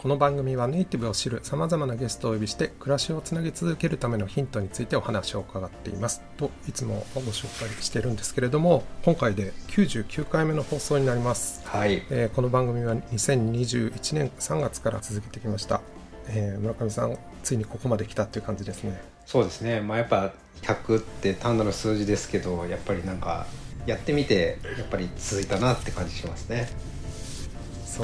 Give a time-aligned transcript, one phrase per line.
[0.00, 6.22] この番組はネイティブを知るさまざまなゲストをお呼びして暮らしをつなぎ続けるためのヒントについてお話を伺っています。
[6.38, 12.02] といつもご紹介してるんですけれども今回で99回目の放送になります、はい。
[12.08, 15.82] えーこの番組は2021年3月から続けてきました、
[16.28, 18.98] えー村上さんついにここまで来たっていう感じですね。
[19.26, 19.82] そうですね。
[19.82, 23.46] まあやっぱ100って単なる数字ですけどやっぱりなんか
[23.84, 26.70] やってみてやっぱり続いたなって感じしますね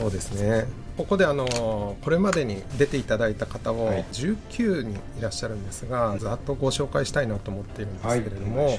[0.00, 0.66] そうですね。
[0.98, 4.04] ここであのこれまでに出ていただいた方をはい。
[4.12, 8.78] 19人いらっしゃるんですが、ざっとご紹介したいなと思っているんですけれども、はい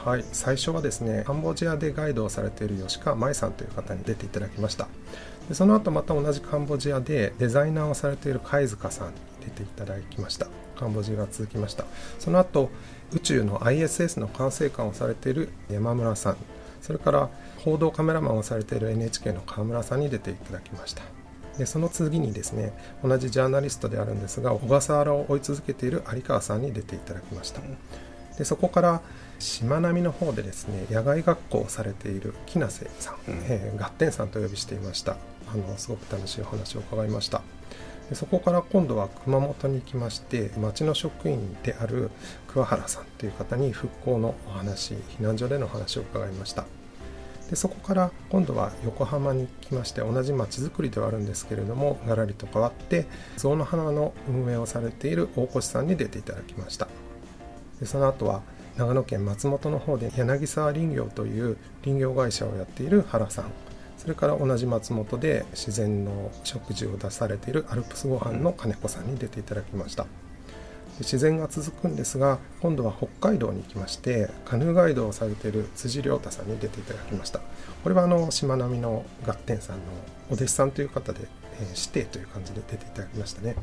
[0.00, 4.88] お願い最初はですねカンボジアでガイドをされている吉川舞さんという方に出ていただきました。
[5.48, 10.46] でその後また同じカンボジアでデザイナーをされている貝塚さんに出ていただきました。
[10.78, 11.84] カンボジアが続きました。
[12.18, 12.70] その後
[13.12, 16.36] 宇宙の ISS の管制官をされている山村さん
[16.80, 17.30] それから
[17.64, 21.02] 報道カメラマンをされている NHK の川村さんに出ていただきました。
[21.58, 27.60] でその次にですね同じジャーナリストであるんですが小笠原を追い続けている有川さんに出ていただきました。
[28.36, 29.00] でそこから
[29.40, 33.38] しまなみの方でですね野外学校をされている木梨さん、うん。
[33.48, 35.16] えー、ガッテンさんとお呼びしていました。
[35.52, 37.42] あのすごく楽しいお話を伺いました
[38.08, 42.10] でそこから今度は熊本に行きまして町の職員である
[42.46, 46.64] 桑原さんという方に復興のお話避難所での話を伺いました。
[47.50, 53.06] でそこから今度は横浜に来まして同じ町づくりではあるんですけれどもがらりと変わって
[53.38, 56.88] 象の花の運営をされている大越さんに出ていただきました。
[57.80, 58.42] でその後は
[58.76, 63.67] 長野県松本の方で柳沢林業という林業会社をやっている原さん。
[63.98, 70.06] それから同じ松本で自然の食事を出されているアルプスご飯の金子さんに出ていただきました。
[71.00, 77.40] 自然が続くんですが今度は北海道に行きましてカヌーガイドをされている辻亮太さんに出ていただきました。
[77.82, 79.82] これはあのしまなみのガッテンさんの
[80.30, 81.20] お弟子さんという方で、
[81.60, 83.56] えー指定という感じで出ていただきましたね。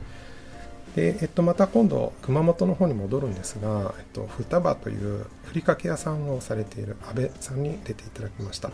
[0.95, 8.71] で、えっと、また今度熊本の方に戻るんですが、えっと、双葉というふりかけ屋さんをされている安倍さんに出ていただきました。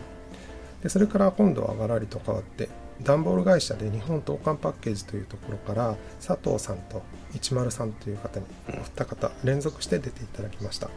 [0.82, 2.70] でそれから今度はがらりと変わって
[3.04, 7.02] 段ボール会社で日本トーカンパッケージというところから佐藤さんと
[7.34, 10.90] 一丸さんという方にお二方連続して出ていただきました。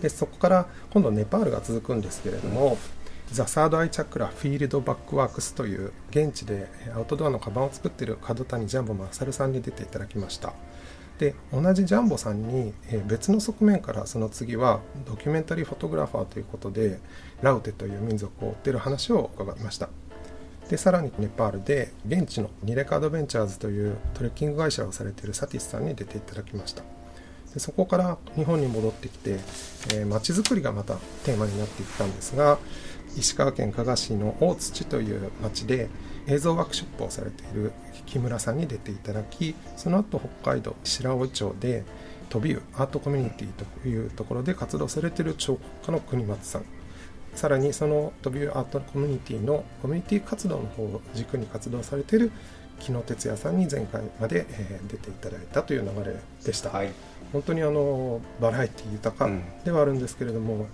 [0.00, 2.76] でそこから今度ネパールが続くんですけれども、
[3.30, 10.54] The Third Eye Chakra Field Bag Works という現地でアウトドアのカバンを作っている角谷ジャンボ・マサルさんに出ていただきました。
[11.22, 16.98] で同じジャンボさんに、え別の側面からその次はドキュメンタリーフォトグラファーということで
[17.42, 19.88] ラウテという民族を追ってる話を伺いました。
[20.68, 26.82] でさらにネパールで現地のニレカアドベンチャーズというトレッキング会社をされているサティスさんに出ていただきました。
[27.54, 29.38] でそこから日本に戻ってきて
[29.94, 32.58] えー街づくりがまたテーマになっていったんですが
[33.16, 35.88] 石川県加賀市の大土という町で
[36.26, 37.72] 映像ワークショップをされている
[38.06, 41.84] 木村さんに出ていただきその後北海道白老町で
[42.28, 43.48] 飛び湯アートコミュニティ
[43.82, 46.64] というところで活動されている彫刻家の国松さん。
[47.34, 52.30] さらにその飛び湯アートコミュニティのコミュニティ活動の方を軸に活動されている
[52.78, 56.90] 木野哲也さんに前回まで、えー出ていただいたという流れでした、はい。
[57.32, 59.42] 本当にあのバラエティ豊かうん。
[59.64, 60.66] ではあるんですけれども、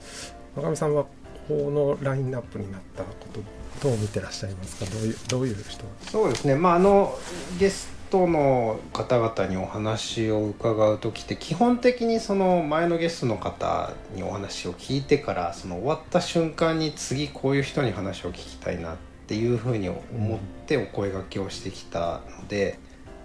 [0.57, 1.05] 中見さんは
[1.49, 3.41] このラインナップになったこと
[3.83, 4.91] どう見てらっしゃいますか？
[4.91, 5.85] どういうどういう人？
[6.11, 6.55] そうですね。
[6.55, 7.19] まああの
[7.59, 18.97] ゲストの方々にお話を伺う時って基本的にその前のゲストの方にお話を聞いてからその終わった瞬間に次こういう人に話を聞きたいなっ
[19.27, 22.79] ていうふうに思ってお声掛けをしてきたので、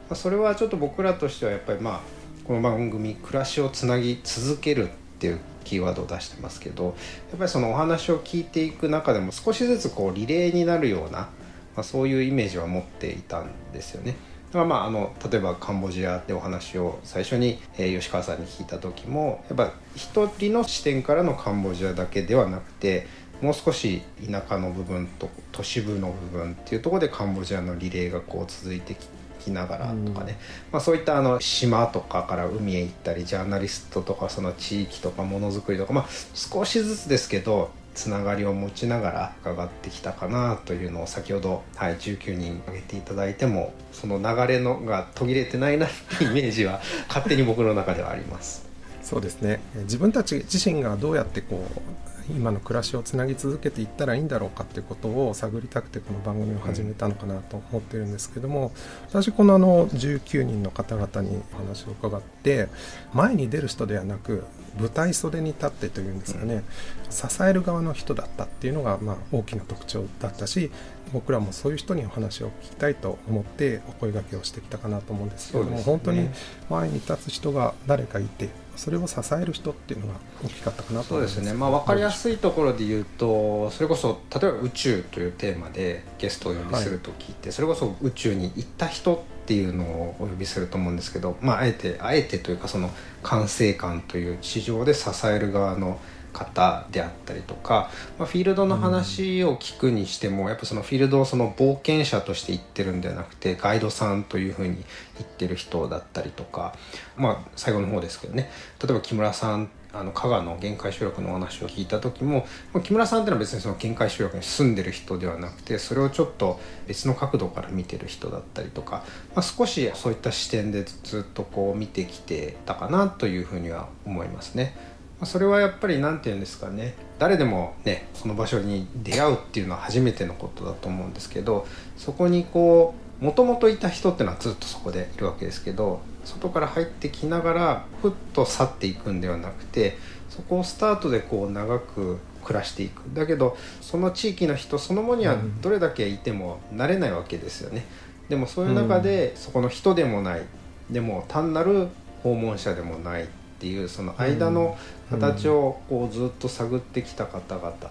[0.09, 1.99] まあ、それはちょっと僕らとしてはやっぱりまあ
[2.43, 6.89] この番組「暮らしをつなぎ続ける」っていうキーワードを出してますけどや
[7.35, 11.29] っぱりそのお話を聞いていく中でも少しずつこうリレーになるような、ま
[11.77, 14.15] あ、そういうイメージは持っていたんですよね。
[14.53, 23.07] だからまああの例えばカンボジアでお話を最初に、えー吉川さんに聞いた時もやっぱ一人の視点からのカンボジアだけではなくて
[23.41, 29.07] もう少し田舎の部分と都市部の部分っていうところでカンボジアのリレーがこう続いてき
[29.51, 30.37] ながらとかね、
[30.71, 48.63] まあ、そういったあの島とかから海へ行ったりジャーナリストとかその地域とかものづくりとか、まあ、少しずつですけどつながりを持ちながら伺ってきたかなというのを先ほど、はい、19人挙げていただいてもその流れのが途切れてないなっていうイメージは 勝手に僕の中ではあります。
[49.01, 49.59] そうですね。
[49.83, 51.81] 自分たち自身がどうやってこう
[52.29, 58.71] 今の暮らしをつなぎ続けていったらいいんだろうかっていうことを探りたくてこの番組を始めたのかなと思ってるんですけども、
[59.09, 62.69] 私このあの19人の方々にお話を伺って
[63.13, 64.43] 前に出る人ではなく
[64.79, 66.63] 舞台袖に立ってというんですかね、うん、
[67.11, 70.71] 支える側の人だったっていうのがまあ大きな特徴だったし
[71.11, 76.27] 僕らもそういう人にお話を聞きたいと思ってお声がけをしてきたかなと思うんですけども、ね、本当に
[76.69, 92.89] 前に立つ人が誰かいてそれを支える人っていうのが大きかったかなとそうですね、まあ、分かりやすいところで言うとそれこそ例えば宇宙というテーマでゲストをお呼びする時って、はい、それこそ宇宙に行った人っていうのをお呼びすると思うんですけど、まあ、あえてあえてというかその
[93.21, 95.99] 管制官という地上で支える側の
[96.33, 104.83] 方であったりとか、まあ、フィールドの話を聞くにしても、うん、やっぱそのフィールドをその冒険者として行ってるんではなくてガイドさんというふうに
[105.17, 106.75] 言ってる人だったりとか
[107.15, 108.49] まあ最後の方ですけどね
[108.83, 112.47] 例えば木村さんあの加賀の限界集落のお話を聞いた時も
[112.83, 119.05] 木村さんっていうのは別にその限界集落に住んでる人ではなくてそれをちょっと別の角度から見てる人だったりとか、
[119.35, 124.75] まあ、少しそういった視点でずっとこう見てきてたかなというふうには思いますね。
[125.25, 126.95] それはやっぱり何て言うんですかね。
[127.19, 131.65] 誰でもねその場所に出会うっていうのは初めてのことだと思うんですけど
[131.97, 139.97] そこにこうもともといた人っていうのはずっとそこでいるわけですけど外から入ってきながらふっと去っていくんではなくて
[140.29, 143.03] そこをスタートでこう長く暮らしていく。
[143.13, 147.85] だけどその地域の人そのものにはどれだけいても慣れないわけですよね。
[148.29, 150.41] でもそういう中でそこの人でもない。
[150.89, 151.87] でも単なる
[152.23, 153.27] 訪問者でもないっ
[153.59, 154.77] ていうその間の
[155.17, 157.87] 形をこうずっと探ってきた方々、ま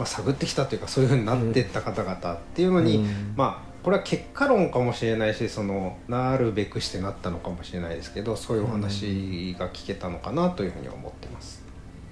[0.00, 3.04] あ、探ってきたというかそういうふうになっていった方々っていうのに、
[3.36, 11.62] まあこれは結果論かもしれないしそのなるべくしてなったのかもしれないですけどそういうお話が聞けたのかなというふうに思ってます。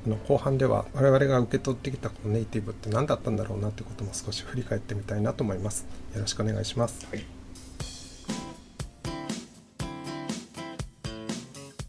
[0.06, 5.86] の後半では我々が受け取ってきたこのネイティブって何だったんだろうなってことも少し振り返ってみたいなと思います。
[6.14, 7.06] よろしくお願いします。
[7.10, 7.24] はい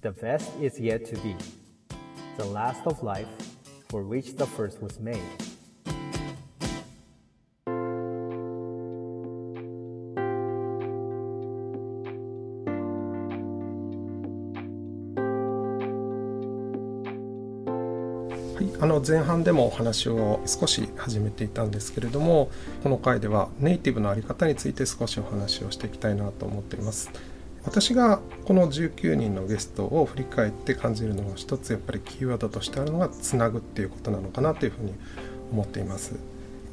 [0.04, 1.34] The best is yet to be,
[2.38, 3.28] the last of life
[3.90, 5.22] for which the first was made.
[18.84, 22.50] あの前半でもお話を少し始めていたんですけれども
[22.84, 27.10] この回ではネイティブの在り方について少しお話をしていきたいなと思っています
[27.66, 34.94] 私がこの19人のゲストを振り返って感じるのは一つやっぱりキーワードとしてあるのがつなぐっていうことなのかなというふうに
[35.52, 36.16] 思っています。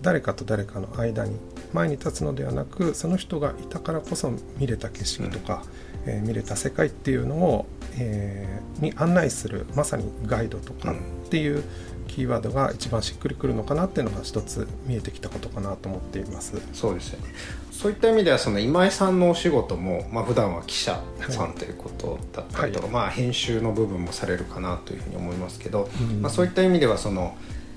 [0.03, 1.37] 誰かと誰かの間に
[1.73, 7.67] 前に立つのではなくその人がいたからこそ見れた景色とか、うん、えー、見れた世界っていうのを、
[7.99, 11.63] えー、に案内するまさにガイドとかっていう
[12.09, 16.61] キーワードが一番しっくりくるのかなっていうのが一つ見えてきたことかなと思っています。
[16.73, 17.33] そうですよね。
[17.71, 27.37] そういった意味ではその今井さんのお仕事も、まあ普段は記者さんということだったりとか、はい、まあ、編集の部分もされるかなというふうに思いますけど、うん、まあ、そういった意味ではその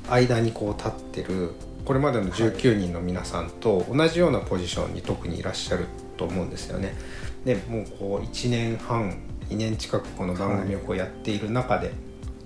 [0.10, 1.52] 間にこう立ってる
[1.86, 5.86] これまでの19人の皆さんと同じようなポジションに特にいらっしゃる
[6.18, 6.96] と思うんですよね。
[7.46, 9.18] でもうこう1年半
[9.50, 11.92] 2年近くこの番組をこうやっている中で、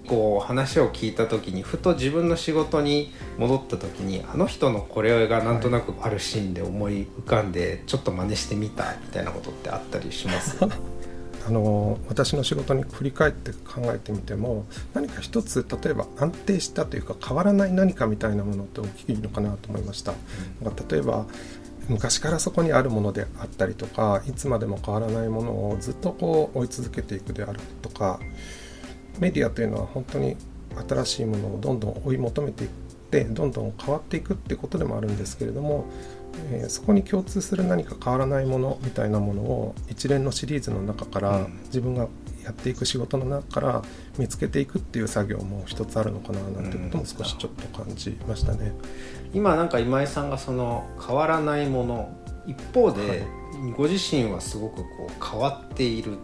[0.07, 10.57] こう話を聞いた時にふと自分の仕事に戻った時にあの人のこれがなんとなくあるシーンで思い浮かんでちょっと真似してみたみたいなことってあったりします？
[11.47, 20.11] あの私の仕事に振り返って考えてみても何か一つ例えば安定したというか変わらない何かみたいなものって大きいのかなと思いました。
[20.61, 21.25] うん、例えば
[21.89, 28.19] 昔からそこにあるものであったりとかいつまでも変わらないものをずっとこう追い続けていくであるとか
[29.19, 30.35] メディアというのは本当に
[30.87, 32.69] 新しいものをどんどん追い求めていっ
[33.09, 35.85] てどんどん変わっていくってことでもあるんですけれども、
[36.51, 42.07] えー、そこに共通する何か変わらないものみたいなものを一連のシリーズの中から自分が
[42.47, 43.81] やっていく仕事の中から
[44.17, 48.71] 見つけていくっていう作業も一つあるのかななんてことも少しちょっと感じましたね。
[49.33, 53.27] 今なんか今井さんがその変わらないもの一方で、
[53.75, 56.17] ご自身はすごくこう変わっている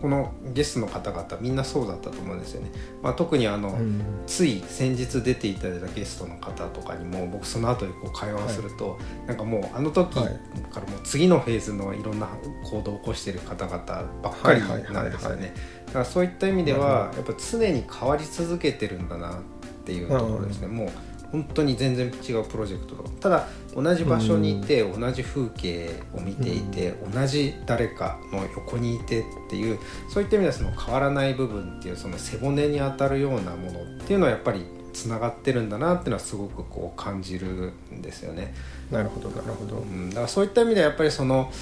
[0.00, 2.70] このゲストの方々みんなそうだったと思うんですよね、
[3.02, 12.28] まあ、特にあの、うん、つい先日出ていただいたゲストの方とかにも僕その後でこう会話をすると、はい、なんかもうあの時からもう次のフェーズのいろんな
[12.64, 13.78] 行動を起こしている方々
[14.22, 15.54] ばっかりなんですよね。
[15.86, 19.42] だからそういった意味ではやっぱ常に変わり続けてるんだなっ
[19.84, 20.90] ていうところですね、もう
[21.36, 29.78] 本当に全然違うプロジェクトただ同じ場所にいて、同じ風景を見ていて、同じ誰かの横にいてっていう
[30.08, 34.64] そういった意味ではその変わらない部分っていうその背骨に当たるようなものっていうのはやっぱり
[34.94, 38.54] つながってるんだなっていうのはすごくこう感じるんですよね。
[38.90, 41.52] なるほどなるほど、うん、だからそういった意味ではやっぱりその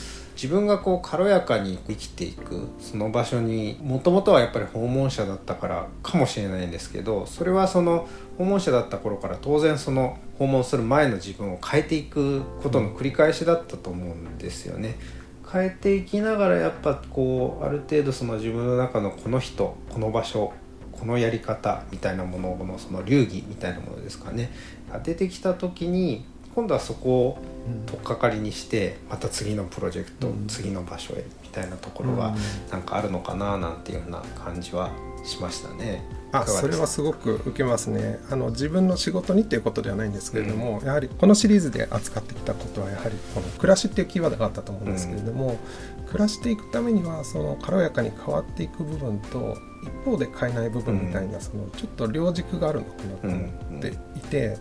[0.45, 14.97] 自分がこう軽やかに生きていくその場所にもともとはやっぱり訪問者だったからかもしれないんですけどそれはその訪問者だった頃から当然その訪問する前の自分を変えていくことの繰り返しだったと思うんですよね。
[15.51, 20.53] 変えていきながらやっぱこうある程度その自分の中のこの人この場所
[20.93, 24.51] このやり方みたいなもののその流儀みたいなものですかね
[24.93, 27.39] が出てきた時に今度はそこを
[27.87, 32.35] 取っかかりにしてまた次のプロジェクト、うん、次の場所へみたいなところが
[32.71, 34.91] なんかあるのかななんていうような感じは
[35.25, 36.05] しましたね。
[36.33, 38.19] あそれはすごく受けますね。
[38.31, 45.59] あの自分の仕事にっていうことではないんですけれども、うん、やはりこのシリーズで扱ってきたことはやはりこの暮らしっていうキーワードがあったと思うんですけれども、
[45.99, 54.57] うん、暮らしていくためにはその軽やかに変わっていく部分と一方で変えない部分みたいな、そのちょっと両軸があるのかなと思っていて、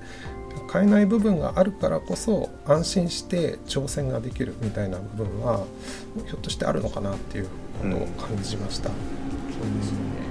[0.71, 5.65] 変えない部分があるからこそ安心して挑戦ができるみたいな部分は
[6.25, 7.45] ひょっとしてあるのかなっていう
[7.81, 8.89] ことを感じました。
[8.89, 8.95] うん、
[9.53, 10.23] そうですよね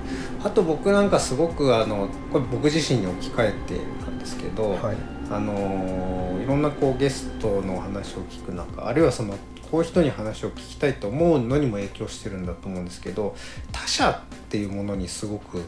[0.44, 4.96] あと僕なんかすごくあのこれ僕自身に置き換えてなんですけど、はい、
[5.30, 9.34] あのいろんなこうゲストの話を聞く中あるいはその
[9.70, 13.36] こういう人に話を聞きたいと思うのにも影響してるんだと思うんですけど
[13.70, 15.62] 他者っていうものにすごく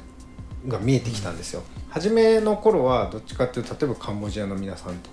[0.68, 1.62] が見えてきたんですよ。
[1.90, 5.10] 初めの頃はどっちかっていうと例えばカンボジアの皆さんと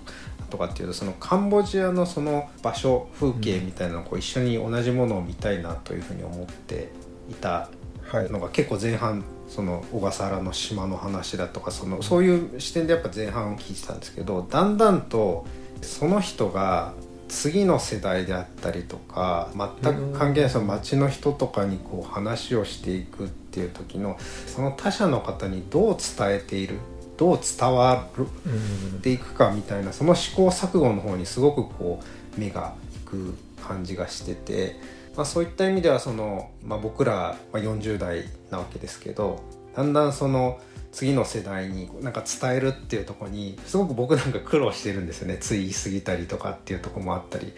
[0.52, 6.92] とかっていうとそのカンボジアのその場所風景みたいなのをこう一緒に同じものを見たいなというふうに思って
[7.30, 7.70] いた
[8.12, 15.46] のが結構前半その小笠原の島の話だとかそのそういう視点でやっぱ前半聞いてたんですけどだんだんと
[15.80, 16.92] その人が
[17.32, 19.50] 次の世代であったりとか
[19.82, 26.76] 全く関係ないその町の人とかにこう話をしていくっていう時のその他者の方にどう伝えている
[27.16, 32.00] どう伝わっていくかみたいなその試行錯誤の方にすごくこ
[32.36, 33.34] う目がいく
[33.66, 34.76] 感じがしてて、
[35.16, 39.42] まあ、そういった意味ではその、まあ、僕らは40代なわけですけど
[39.74, 40.60] だんだんその。
[40.92, 45.38] 次の世代になんか伝えるっていうとこにすごく僕なんか苦労してるんですよね。
[45.38, 47.52] つい言い過ぎたりとかっていうとこもあったり。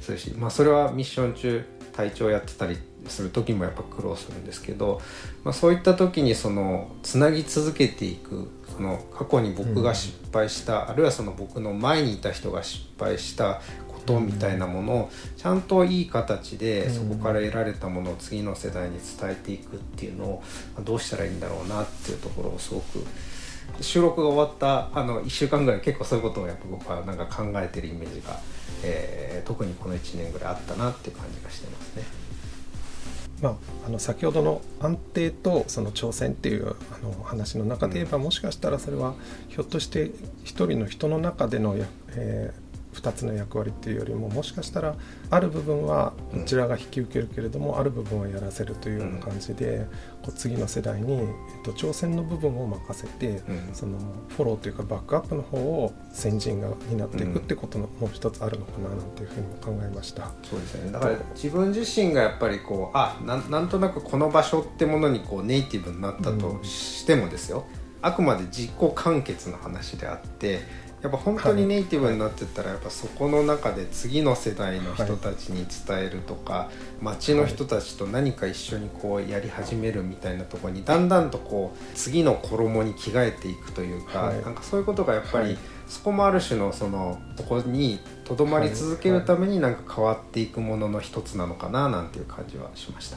[0.00, 5.00] するしまあそれはミッション中隊長やってたりする時もやっぱ苦労するんですけど、
[5.44, 13.60] まあ、そういった時にそのつなぎ続けていくその過去に僕が失敗した、うん、あるいはその僕の前にいた人が失敗した
[14.14, 20.42] ことみたいなものをちゃんといい形でそこから得られたものを次の世代に伝えていくっていうのを
[20.84, 23.04] どうしたらいいんだろうなっていうところをすごく
[23.80, 28.40] 収録が終わったあの1週間ぐらい結構そういうことをやっぱ僕はなんか考えてるイメージが、
[28.82, 32.30] えー、特にこの1年ぐらいあったなっていう感じがしてますね。
[33.40, 33.54] まあ、
[33.86, 39.14] あの先ほどの安定とその挑戦っていうあの話の中で言えば、もしかしたらそれは
[39.48, 40.10] ひょっとして
[40.44, 41.74] 一人の人の中での、
[42.08, 42.69] えー、
[43.00, 44.94] 2つの役割っていうよりももしかしたら
[45.30, 49.86] ある部分はこちらが引き受けるけれども、うん、ある部分はやらせるというような感じで、
[50.22, 51.26] こう次の世代に、えっ
[51.64, 60.30] と、挑戦の部分を任せて、うん、そのフォローというかバックアップの方を先人が担っていくってことのもう一つあるのかななんていうふうにも考えました。
[60.42, 60.92] そうですね。
[60.92, 67.64] だから自分自身がやっぱりこうあななんとなくこの場所ってものにこうネイティブになったとしてもですよ、
[68.00, 70.60] うん、あくまで実行完結の話であって
[71.02, 76.68] やっぱ本当にネイティブになってったらやっぱそこの中で次の世代の人たちに伝えるとか、は
[77.00, 85.56] い、町の人たちと何か一緒にこうやり始めるみたいなところにだんだんとこう次の衣に着替えていくというか、はい、なんかそういうことがやっぱり、
[85.88, 93.16] そこもある種のそのそこにとどまり続けるためになんか変わっていくものの一つなのかななんていう感じはしました。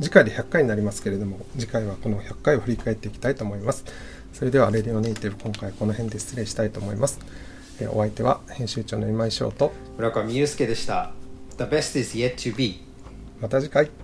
[0.00, 3.84] 次回で100回になりますけれども次回はこの100回を振り返っていきたいと思います。
[4.34, 7.20] それではレディオネイティブ今回この辺で失礼したいと思います。
[7.92, 11.12] お相手は編集長の今井翔と村上祐介でした。
[11.56, 12.82] The best is yet to be.
[13.40, 14.03] また次回。